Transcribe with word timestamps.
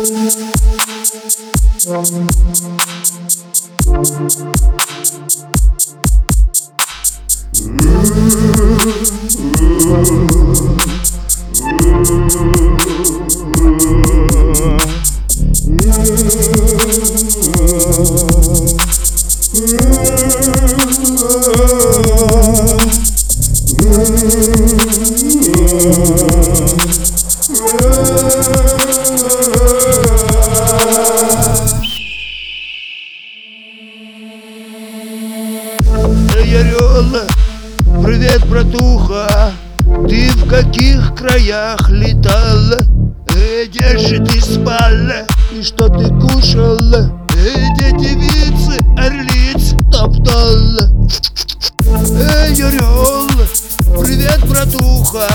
Эй, 0.00 0.38
в 40.48 40.50
каких 40.50 41.14
краях 41.14 41.90
летал? 41.90 42.80
Эй, 43.36 43.66
где 43.66 43.98
же 43.98 44.24
ты 44.24 44.40
спал? 44.40 45.26
И 45.52 45.62
что 45.62 45.88
ты 45.88 46.08
кушал? 46.08 46.80
Эй, 47.36 47.70
где 47.74 47.90
девицы 47.92 48.78
орлиц 48.96 49.74
топтал? 49.92 50.88
Эй, 51.84 52.54
орел, 52.64 53.28
привет, 54.00 54.40
братуха 54.48 55.28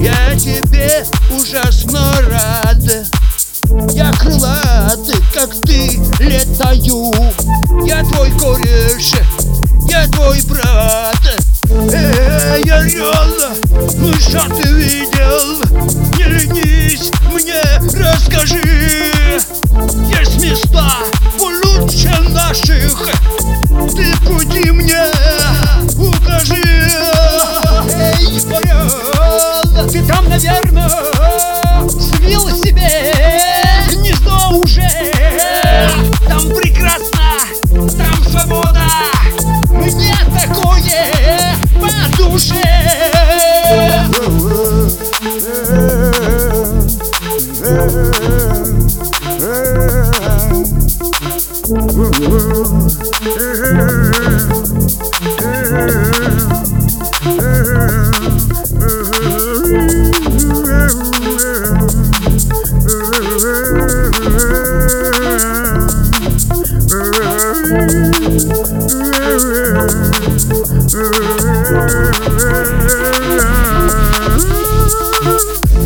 Я 0.00 0.34
тебе 0.38 1.04
ужасно 1.30 2.14
рад 2.30 2.82
Я 3.92 4.12
крылатый, 4.12 5.20
как 5.34 5.50
ты, 5.60 6.00
летаю 6.20 7.12
Я 7.84 8.02
твой 8.04 8.30
кореш 8.40 9.12
я 9.88 10.06
твой 10.08 10.40
брат 10.48 11.11
Эй, 12.84 13.00
орел, 13.00 13.54
ну 13.98 14.12
что 14.14 14.40
ты 14.56 14.68
видел? 14.72 15.62
Не 16.16 16.24
ленись, 16.24 17.12
мне 17.30 17.62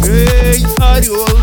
Ei, 0.08 0.62
Ariolo 0.80 1.35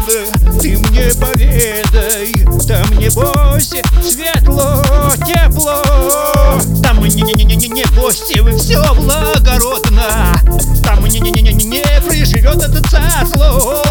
приживет 12.53 12.63
этот 12.63 12.85
царство 12.89 13.81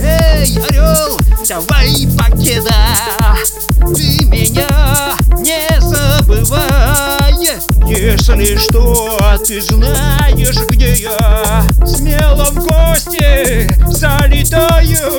Эй, 0.00 0.58
орел, 0.68 1.18
давай 1.48 2.06
покеда. 2.18 2.72
Ты 3.94 4.24
меня 4.26 5.16
не 5.38 5.80
забывай. 5.80 7.34
Если 7.86 8.56
что, 8.56 9.18
ты 9.46 9.60
знаешь, 9.60 10.58
где 10.70 10.94
я. 10.94 11.64
Смело 11.86 12.50
в 12.50 12.56
гости 12.56 13.68
залетаю 13.90 15.18